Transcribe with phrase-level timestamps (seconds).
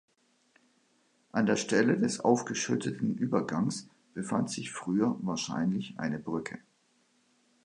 [1.31, 6.57] An der Stelle des aufgeschütteten Übergangs befand sich früher wahrscheinlich eine Brücke.